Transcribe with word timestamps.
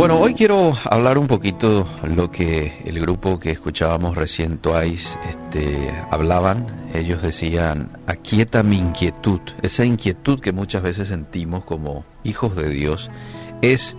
Bueno, 0.00 0.18
hoy 0.18 0.32
quiero 0.32 0.74
hablar 0.84 1.18
un 1.18 1.26
poquito 1.26 1.86
lo 2.16 2.30
que 2.30 2.72
el 2.86 2.98
grupo 3.00 3.38
que 3.38 3.50
escuchábamos 3.50 4.16
recién, 4.16 4.56
Twice, 4.56 5.10
este, 5.28 5.92
hablaban. 6.10 6.64
Ellos 6.94 7.20
decían, 7.20 7.90
aquieta 8.06 8.62
mi 8.62 8.78
inquietud. 8.78 9.40
Esa 9.60 9.84
inquietud 9.84 10.40
que 10.40 10.52
muchas 10.52 10.82
veces 10.82 11.08
sentimos 11.08 11.66
como 11.66 12.06
hijos 12.24 12.56
de 12.56 12.70
Dios 12.70 13.10
es 13.60 13.94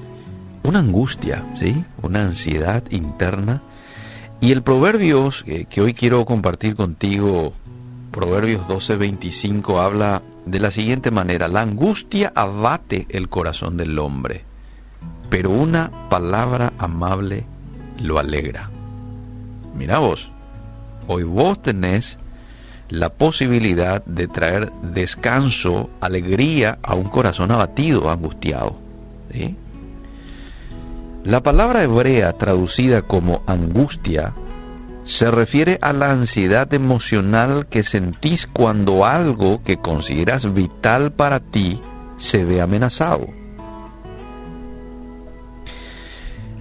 una 0.63 0.79
angustia, 0.79 1.45
¿sí? 1.59 1.85
Una 2.01 2.23
ansiedad 2.23 2.83
interna. 2.89 3.61
Y 4.39 4.53
el 4.53 4.63
Proverbios 4.63 5.43
que, 5.43 5.65
que 5.65 5.81
hoy 5.81 5.93
quiero 5.93 6.25
compartir 6.25 6.75
contigo, 6.75 7.53
Proverbios 8.09 8.67
12:25, 8.67 9.79
habla 9.79 10.23
de 10.47 10.59
la 10.59 10.71
siguiente 10.71 11.11
manera, 11.11 11.47
la 11.47 11.61
angustia 11.61 12.33
abate 12.33 13.05
el 13.11 13.29
corazón 13.29 13.77
del 13.77 13.99
hombre 13.99 14.49
pero 15.31 15.49
una 15.49 15.89
palabra 16.09 16.73
amable 16.77 17.45
lo 17.97 18.19
alegra. 18.19 18.69
Mira 19.73 19.99
vos, 19.99 20.29
hoy 21.07 21.23
vos 21.23 21.61
tenés 21.61 22.19
la 22.89 23.13
posibilidad 23.13 24.03
de 24.03 24.27
traer 24.27 24.69
descanso, 24.93 25.89
alegría 26.01 26.79
a 26.83 26.95
un 26.95 27.05
corazón 27.05 27.49
abatido, 27.51 28.11
angustiado. 28.11 28.75
La 31.23 31.41
palabra 31.41 31.81
hebrea 31.81 32.33
traducida 32.33 33.01
como 33.01 33.41
angustia 33.47 34.33
se 35.05 35.31
refiere 35.31 35.79
a 35.81 35.93
la 35.93 36.11
ansiedad 36.11 36.73
emocional 36.73 37.67
que 37.67 37.83
sentís 37.83 38.47
cuando 38.47 39.05
algo 39.05 39.63
que 39.63 39.77
consideras 39.77 40.53
vital 40.53 41.13
para 41.13 41.39
ti 41.39 41.79
se 42.17 42.43
ve 42.43 42.59
amenazado. 42.59 43.40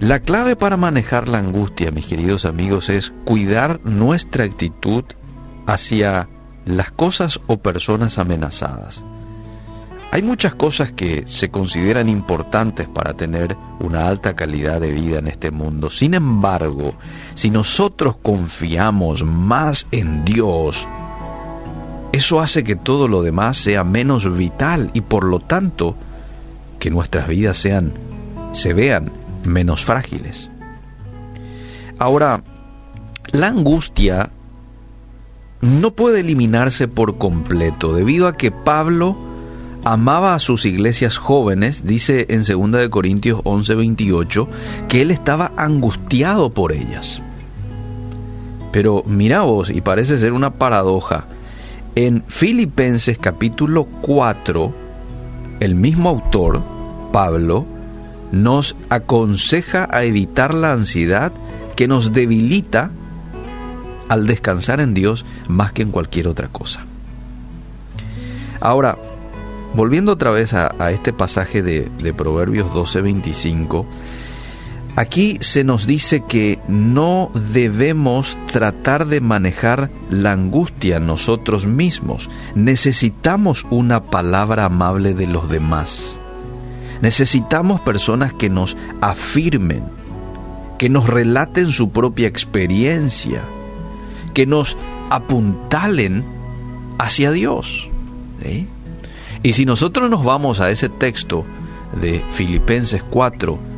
La 0.01 0.19
clave 0.19 0.55
para 0.55 0.77
manejar 0.77 1.27
la 1.27 1.37
angustia, 1.37 1.91
mis 1.91 2.07
queridos 2.07 2.45
amigos, 2.45 2.89
es 2.89 3.13
cuidar 3.23 3.79
nuestra 3.83 4.45
actitud 4.45 5.03
hacia 5.67 6.27
las 6.65 6.89
cosas 6.89 7.39
o 7.45 7.57
personas 7.57 8.17
amenazadas. 8.17 9.03
Hay 10.11 10.23
muchas 10.23 10.55
cosas 10.55 10.91
que 10.91 11.25
se 11.27 11.51
consideran 11.51 12.09
importantes 12.09 12.87
para 12.87 13.13
tener 13.13 13.55
una 13.79 14.07
alta 14.07 14.35
calidad 14.35 14.81
de 14.81 14.89
vida 14.89 15.19
en 15.19 15.27
este 15.27 15.51
mundo. 15.51 15.91
Sin 15.91 16.15
embargo, 16.15 16.95
si 17.35 17.51
nosotros 17.51 18.15
confiamos 18.23 19.23
más 19.23 19.85
en 19.91 20.25
Dios, 20.25 20.87
eso 22.11 22.41
hace 22.41 22.63
que 22.63 22.75
todo 22.75 23.07
lo 23.07 23.21
demás 23.21 23.57
sea 23.57 23.83
menos 23.83 24.35
vital 24.35 24.89
y 24.95 25.01
por 25.01 25.25
lo 25.25 25.39
tanto 25.41 25.95
que 26.79 26.89
nuestras 26.89 27.27
vidas 27.27 27.57
sean 27.57 27.93
se 28.51 28.73
vean 28.73 29.20
menos 29.43 29.85
frágiles. 29.85 30.49
Ahora, 31.99 32.43
la 33.31 33.47
angustia 33.47 34.29
no 35.61 35.91
puede 35.91 36.21
eliminarse 36.21 36.87
por 36.87 37.17
completo 37.17 37.93
debido 37.93 38.27
a 38.27 38.35
que 38.35 38.51
Pablo 38.51 39.15
amaba 39.83 40.35
a 40.35 40.39
sus 40.39 40.65
iglesias 40.65 41.17
jóvenes, 41.17 41.85
dice 41.85 42.27
en 42.29 42.43
2 42.43 42.89
Corintios 42.89 43.41
11:28, 43.43 44.47
que 44.87 45.01
él 45.01 45.11
estaba 45.11 45.51
angustiado 45.57 46.51
por 46.51 46.71
ellas. 46.71 47.21
Pero 48.71 49.03
mira 49.05 49.41
vos, 49.41 49.69
y 49.69 49.81
parece 49.81 50.17
ser 50.19 50.33
una 50.33 50.53
paradoja, 50.53 51.25
en 51.95 52.23
Filipenses 52.27 53.17
capítulo 53.17 53.85
4, 53.85 54.73
el 55.59 55.75
mismo 55.75 56.09
autor, 56.09 56.61
Pablo, 57.11 57.65
nos 58.31 58.75
aconseja 58.89 59.87
a 59.91 60.03
evitar 60.03 60.53
la 60.53 60.71
ansiedad 60.71 61.31
que 61.75 61.87
nos 61.87 62.13
debilita 62.13 62.91
al 64.07 64.27
descansar 64.27 64.81
en 64.81 64.93
Dios 64.93 65.25
más 65.47 65.71
que 65.71 65.81
en 65.81 65.91
cualquier 65.91 66.27
otra 66.27 66.47
cosa. 66.49 66.85
Ahora, 68.59 68.97
volviendo 69.73 70.11
otra 70.11 70.31
vez 70.31 70.53
a, 70.53 70.91
este 70.91 71.13
pasaje 71.13 71.63
de, 71.63 71.89
de 72.01 72.13
Proverbios 72.13 72.69
12:25, 72.71 73.85
aquí 74.95 75.37
se 75.41 75.63
nos 75.63 75.87
dice 75.87 76.23
que 76.25 76.59
no 76.67 77.31
debemos 77.53 78.37
tratar 78.51 79.07
de 79.07 79.21
manejar 79.21 79.89
la 80.09 80.33
angustia 80.33 80.99
nosotros 80.99 81.65
mismos, 81.65 82.29
necesitamos 82.53 83.65
una 83.69 84.03
palabra 84.03 84.65
amable 84.65 85.13
de 85.13 85.27
los 85.27 85.49
demás. 85.49 86.20
Necesitamos 87.01 87.81
personas 87.81 88.33
que 88.33 88.49
nos 88.49 88.77
afirmen, 89.01 89.83
que 90.77 90.89
nos 90.89 91.07
relaten 91.07 91.71
su 91.71 91.89
propia 91.89 92.27
experiencia, 92.27 93.41
que 94.33 94.45
nos 94.45 94.77
apuntalen 95.09 96.23
hacia 96.99 97.31
Dios. 97.31 97.89
Y 99.43 99.53
si 99.53 99.65
nosotros 99.65 100.09
nos 100.09 100.23
vamos 100.23 100.59
a 100.59 100.69
ese 100.69 100.89
texto 100.89 101.45
de 101.99 102.21
Filipenses 102.33 103.03
4, 103.03 103.71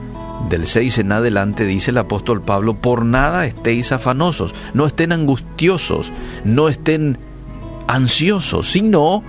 del 0.49 0.67
6 0.67 0.97
en 0.99 1.11
adelante, 1.11 1.65
dice 1.65 1.91
el 1.91 1.97
apóstol 1.97 2.41
Pablo, 2.41 2.73
por 2.75 3.05
nada 3.05 3.45
estéis 3.45 3.91
afanosos, 3.91 4.53
no 4.73 4.85
estén 4.85 5.11
angustiosos, 5.11 6.11
no 6.43 6.67
estén 6.69 7.17
ansiosos, 7.87 8.71
sino 8.71 9.23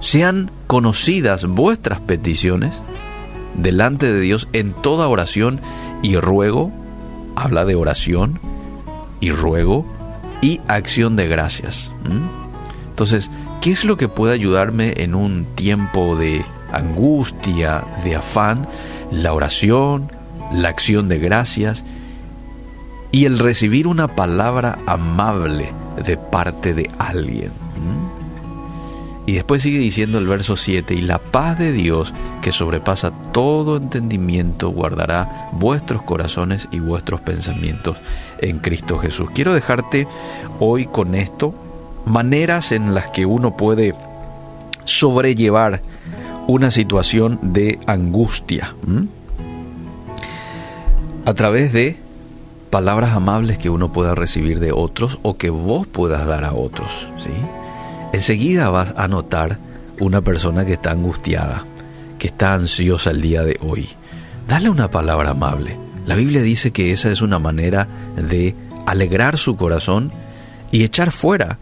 sean 0.00 0.50
conocidas 0.66 1.46
vuestras 1.46 2.00
peticiones 2.00 2.82
delante 3.54 4.12
de 4.12 4.20
Dios 4.20 4.48
en 4.52 4.72
toda 4.72 5.08
oración 5.08 5.60
y 6.02 6.16
ruego, 6.16 6.70
habla 7.34 7.64
de 7.64 7.74
oración 7.74 8.38
y 9.20 9.30
ruego 9.30 9.86
y 10.42 10.60
acción 10.68 11.16
de 11.16 11.28
gracias. 11.28 11.90
Entonces, 12.88 13.30
¿qué 13.60 13.72
es 13.72 13.84
lo 13.84 13.96
que 13.96 14.08
puede 14.08 14.34
ayudarme 14.34 14.94
en 14.98 15.14
un 15.14 15.44
tiempo 15.54 16.16
de 16.16 16.44
angustia, 16.72 17.84
de 18.04 18.16
afán? 18.16 18.66
La 19.10 19.32
oración, 19.32 20.10
la 20.52 20.68
acción 20.68 21.08
de 21.08 21.18
gracias 21.18 21.84
y 23.12 23.24
el 23.24 23.38
recibir 23.38 23.86
una 23.86 24.08
palabra 24.08 24.78
amable 24.86 25.72
de 26.04 26.16
parte 26.16 26.74
de 26.74 26.90
alguien. 26.98 27.50
Y 29.26 29.34
después 29.34 29.62
sigue 29.62 29.78
diciendo 29.78 30.18
el 30.18 30.28
verso 30.28 30.56
7, 30.56 30.94
y 30.94 31.00
la 31.00 31.18
paz 31.18 31.58
de 31.58 31.72
Dios, 31.72 32.14
que 32.42 32.52
sobrepasa 32.52 33.10
todo 33.32 33.76
entendimiento, 33.76 34.70
guardará 34.70 35.50
vuestros 35.52 36.02
corazones 36.02 36.68
y 36.70 36.78
vuestros 36.78 37.20
pensamientos 37.20 37.96
en 38.38 38.60
Cristo 38.60 38.98
Jesús. 38.98 39.28
Quiero 39.34 39.52
dejarte 39.52 40.06
hoy 40.60 40.86
con 40.86 41.16
esto, 41.16 41.52
maneras 42.04 42.70
en 42.70 42.94
las 42.94 43.08
que 43.08 43.26
uno 43.26 43.56
puede 43.56 43.94
sobrellevar 44.84 45.82
una 46.46 46.70
situación 46.70 47.40
de 47.42 47.80
angustia. 47.86 48.76
A 51.24 51.34
través 51.34 51.72
de 51.72 51.96
palabras 52.70 53.12
amables 53.12 53.58
que 53.58 53.70
uno 53.70 53.92
pueda 53.92 54.14
recibir 54.14 54.60
de 54.60 54.70
otros 54.70 55.18
o 55.22 55.36
que 55.36 55.50
vos 55.50 55.88
puedas 55.88 56.24
dar 56.26 56.44
a 56.44 56.52
otros. 56.52 57.08
¿sí? 57.18 57.30
Enseguida 58.12 58.70
vas 58.70 58.94
a 58.96 59.08
notar 59.08 59.58
una 60.00 60.20
persona 60.20 60.64
que 60.64 60.74
está 60.74 60.90
angustiada, 60.90 61.64
que 62.18 62.28
está 62.28 62.54
ansiosa 62.54 63.10
el 63.10 63.22
día 63.22 63.42
de 63.42 63.58
hoy. 63.60 63.88
Dale 64.48 64.70
una 64.70 64.90
palabra 64.90 65.30
amable. 65.30 65.76
La 66.06 66.14
Biblia 66.14 66.42
dice 66.42 66.70
que 66.70 66.92
esa 66.92 67.10
es 67.10 67.20
una 67.20 67.38
manera 67.38 67.88
de 68.16 68.54
alegrar 68.86 69.38
su 69.38 69.56
corazón 69.56 70.12
y 70.70 70.84
echar 70.84 71.10
fuera 71.10 71.58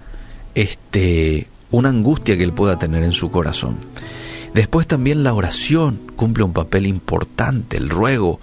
este 0.55 1.49
una 1.71 1.89
angustia 1.89 2.37
que 2.37 2.45
él 2.45 2.53
pueda 2.53 2.79
tener 2.79 3.03
en 3.03 3.13
su 3.13 3.31
corazón. 3.31 3.77
Después 4.55 4.87
también 4.87 5.25
la 5.25 5.35
oración 5.35 5.99
cumple 6.15 6.45
un 6.45 6.53
papel 6.53 6.87
importante, 6.87 7.77
el 7.77 7.91
ruego 7.91 8.39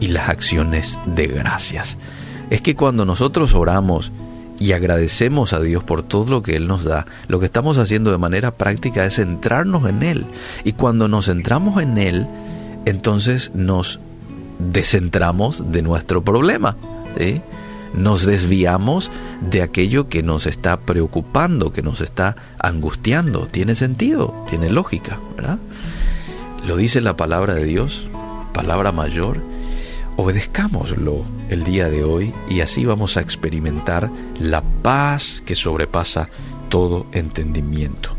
y 0.00 0.08
las 0.08 0.30
acciones 0.30 0.98
de 1.04 1.26
gracias. 1.26 1.98
Es 2.48 2.62
que 2.62 2.74
cuando 2.74 3.04
nosotros 3.04 3.54
oramos 3.54 4.10
y 4.58 4.72
agradecemos 4.72 5.52
a 5.52 5.60
Dios 5.60 5.82
por 5.84 6.02
todo 6.02 6.30
lo 6.30 6.42
que 6.42 6.56
Él 6.56 6.66
nos 6.66 6.84
da, 6.84 7.06
lo 7.28 7.40
que 7.40 7.46
estamos 7.46 7.78
haciendo 7.78 8.10
de 8.10 8.18
manera 8.18 8.52
práctica 8.52 9.04
es 9.04 9.16
centrarnos 9.16 9.88
en 9.88 10.02
Él. 10.02 10.26
Y 10.64 10.72
cuando 10.72 11.08
nos 11.08 11.26
centramos 11.26 11.82
en 11.82 11.98
Él, 11.98 12.26
entonces 12.84 13.50
nos 13.54 13.98
descentramos 14.58 15.72
de 15.72 15.82
nuestro 15.82 16.22
problema. 16.22 16.76
Nos 17.94 18.26
desviamos 18.26 19.10
de 19.40 19.62
aquello 19.62 20.08
que 20.08 20.22
nos 20.22 20.46
está 20.46 20.78
preocupando, 20.78 21.72
que 21.72 21.82
nos 21.82 22.00
está 22.00 22.36
angustiando. 22.58 23.46
Tiene 23.46 23.74
sentido, 23.74 24.34
tiene 24.50 24.70
lógica. 24.70 25.18
Lo 26.66 26.76
dice 26.76 27.00
la 27.00 27.16
palabra 27.16 27.54
de 27.54 27.64
Dios, 27.64 28.06
palabra 28.52 28.90
mayor 28.90 29.53
obedezcámoslo 30.16 31.24
el 31.48 31.64
día 31.64 31.88
de 31.88 32.04
hoy 32.04 32.32
y 32.48 32.60
así 32.60 32.84
vamos 32.84 33.16
a 33.16 33.20
experimentar 33.20 34.10
la 34.38 34.62
paz 34.82 35.42
que 35.44 35.54
sobrepasa 35.54 36.28
todo 36.68 37.06
entendimiento. 37.12 38.10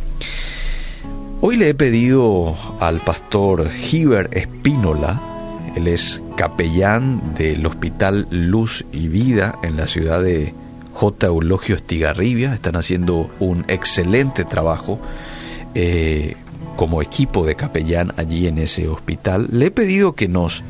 Hoy 1.42 1.58
le 1.58 1.70
he 1.70 1.74
pedido 1.74 2.56
al 2.80 3.00
pastor 3.02 3.70
Giver 3.70 4.30
Espínola, 4.34 5.22
Él 5.76 5.88
es 5.88 6.22
capellán 6.36 7.36
del 7.36 7.66
Hospital 7.66 8.28
Luz 8.32 8.86
y 8.92 9.08
Vida 9.08 9.58
en 9.62 9.78
la 9.78 9.88
ciudad 9.88 10.24
de 10.24 10.54
J. 10.94 11.28
Eulogio 11.28 11.76
Estigarribia. 11.76 12.54
Están 12.54 12.78
haciendo 12.78 13.30
un 13.40 13.66
excelente 13.68 14.46
trabajo 14.46 15.00
eh, 15.76 16.36
como 16.78 17.02
equipo 17.02 17.46
de 17.46 17.56
capellán 17.56 18.14
allí 18.18 18.48
en 18.48 18.58
ese 18.58 18.88
hospital. 18.88 19.48
Le 19.52 19.68
he 19.68 19.72
pedido 19.72 20.14
que 20.14 20.28
nos 20.28 20.64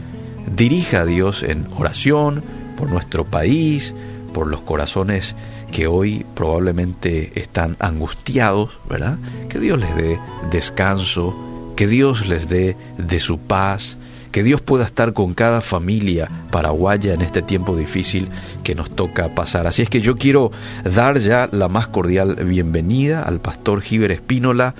dirija 0.56 1.02
a 1.02 1.06
Dios 1.06 1.44
en 1.44 1.68
oración 1.78 2.44
por 2.78 2.90
nuestro 2.90 3.26
país, 3.26 3.94
por 4.34 4.48
los 4.48 4.62
corazones 4.62 5.36
que 5.72 5.88
hoy 5.88 6.26
probablemente 6.36 7.32
están 7.36 7.76
angustiados, 7.80 8.70
¿verdad? 8.90 9.18
Que 9.50 9.60
Dios 9.60 9.80
les 9.80 9.96
dé 9.96 10.20
descanso, 10.52 11.36
que 11.76 11.88
Dios 11.88 12.28
les 12.28 12.48
dé 12.48 12.78
de 12.98 13.20
su 13.20 13.40
paz, 13.40 13.98
que 14.32 14.44
Dios 14.44 14.62
pueda 14.62 14.86
estar 14.86 15.14
con 15.14 15.34
cada 15.34 15.62
familia 15.62 16.30
paraguaya 16.52 17.14
en 17.14 17.22
este 17.22 17.42
tiempo 17.42 17.76
difícil 17.76 18.28
que 18.64 18.76
nos 18.76 18.90
toca 18.90 19.34
pasar. 19.34 19.68
Así 19.68 19.82
es 19.82 19.90
que 19.90 20.02
yo 20.02 20.18
quiero 20.18 20.52
dar 20.84 21.20
ya 21.20 21.50
la 21.52 21.70
más 21.70 21.88
cordial 21.88 22.36
bienvenida 22.46 23.24
al 23.24 23.40
pastor 23.40 23.82
Giver 23.82 24.12
Espínola 24.12 24.76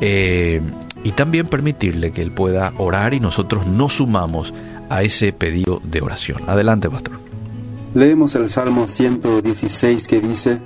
eh, 0.00 0.62
y 1.04 1.12
también 1.12 1.46
permitirle 1.46 2.12
que 2.12 2.22
él 2.22 2.30
pueda 2.30 2.72
orar 2.78 3.14
y 3.14 3.20
nosotros 3.20 3.66
nos 3.66 3.94
sumamos 3.94 4.54
a 4.88 5.02
ese 5.02 5.32
pedido 5.32 5.80
de 5.84 6.00
oración. 6.00 6.42
Adelante, 6.46 6.88
pastor. 6.88 7.18
Leemos 7.94 8.34
el 8.34 8.48
Salmo 8.50 8.86
116 8.86 10.06
que 10.08 10.20
dice, 10.20 10.58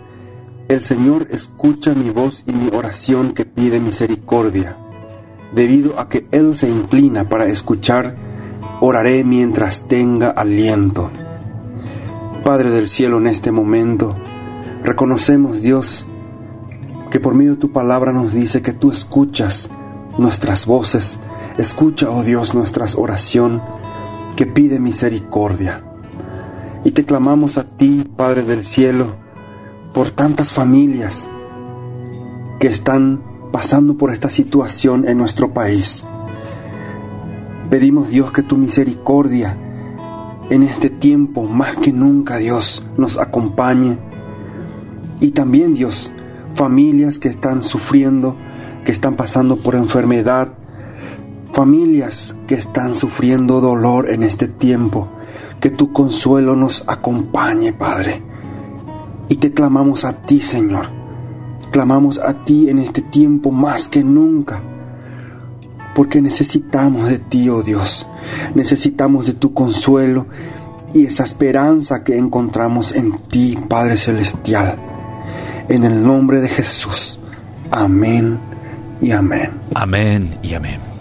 El 0.69 0.83
Señor 0.83 1.29
escucha 1.31 1.95
mi 1.95 2.11
voz 2.11 2.45
y 2.47 2.53
mi 2.53 2.69
oración 2.75 3.33
que 3.33 3.45
pide 3.45 3.81
misericordia 3.81 4.77
debido 5.53 6.01
a 6.01 6.09
que 6.09 6.27
Él 6.31 6.57
se 6.57 6.69
inclina 6.69 7.29
para 7.29 7.47
escuchar, 7.47 8.17
oraré 8.81 9.23
mientras 9.23 9.87
tenga 9.87 10.31
aliento. 10.31 11.11
Padre 12.43 12.71
del 12.71 12.89
cielo, 12.89 13.19
en 13.19 13.29
este 13.29 13.53
momento, 13.53 14.15
reconocemos, 14.83 15.63
Dios, 15.63 16.07
que 17.11 17.21
por 17.21 17.35
medio 17.35 17.53
de 17.53 17.61
tu 17.61 17.73
palabra 17.73 18.13
nos 18.13 18.33
dice 18.33 18.63
que 18.63 18.73
tú 18.73 18.91
escuchas 18.91 19.71
nuestras 20.19 20.67
voces, 20.67 21.19
escucha, 21.59 22.11
oh 22.11 22.23
Dios, 22.23 22.55
nuestra 22.55 22.87
oración 22.97 23.63
que 24.37 24.47
pide 24.47 24.81
misericordia. 24.81 25.85
Y 26.85 26.93
te 26.93 27.05
clamamos 27.05 27.59
a 27.59 27.65
ti, 27.65 28.05
Padre 28.17 28.43
del 28.43 28.65
cielo, 28.65 29.15
por 29.95 30.11
tantas 30.11 30.53
familias 30.53 31.29
que 32.59 32.69
están 32.69 33.23
pasando 33.53 33.97
por 33.97 34.13
esta 34.13 34.31
situación 34.31 35.07
en 35.07 35.19
nuestro 35.19 35.53
país. 35.53 36.05
Pedimos 37.71 38.09
Dios 38.09 38.33
que 38.33 38.43
tu 38.43 38.57
misericordia 38.57 39.57
en 40.51 40.63
este 40.63 40.91
tiempo 40.91 41.45
más 41.45 41.77
que 41.77 41.93
nunca 41.93 42.37
Dios 42.39 42.83
nos 42.97 43.19
acompañe. 43.19 43.99
Y 45.21 45.31
también 45.31 45.75
Dios, 45.75 46.13
familias 46.55 47.19
que 47.19 47.29
están 47.29 47.63
sufriendo, 47.63 48.37
que 48.85 48.93
están 48.93 49.17
pasando 49.17 49.57
por 49.57 49.75
enfermedad, 49.75 50.53
familias 51.53 52.35
que 52.47 52.55
están 52.55 52.95
sufriendo 52.95 53.61
dolor 53.61 54.11
en 54.11 54.23
este 54.23 54.49
tiempo, 54.49 55.09
que 55.61 55.71
tu 55.71 55.93
consuelo 55.93 56.57
nos 56.57 56.85
acompañe, 56.87 57.73
Padre. 57.73 58.23
Y 59.29 59.37
te 59.37 59.53
clamamos 59.53 60.05
a 60.05 60.13
ti, 60.23 60.41
Señor 60.41 61.03
Clamamos 61.73 62.19
a 62.19 62.45
ti 62.45 62.69
en 62.69 62.79
este 62.79 63.01
tiempo 63.01 63.51
más 63.51 63.89
que 63.89 64.05
nunca, 64.05 64.61
porque 65.95 66.21
necesitamos 66.21 67.09
de 67.09 67.19
ti, 67.19 67.49
oh 67.49 67.63
Dios. 67.63 68.07
Necesitamos 68.55 69.27
de 69.27 69.33
tu 69.33 69.55
consuelo 69.55 70.27
y 70.93 71.07
esa 71.07 71.25
esperanza 71.25 72.05
que 72.05 72.19
encontramos 72.19 72.93
en 72.93 73.19
ti, 73.23 73.59
Padre 73.69 73.97
Celestial. 73.97 74.77
En 75.71 75.85
el 75.85 76.03
nombre 76.03 76.43
de 76.43 76.51
Jesús. 76.51 77.19
Amén 77.71 78.39
y 79.01 79.13
amén. 79.13 79.53
Amén 79.75 80.29
y 80.43 80.53
amén. 80.53 80.92